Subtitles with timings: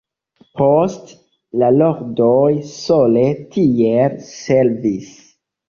[0.61, 1.17] Poste,
[1.65, 5.17] la Lordoj sole tiel servis.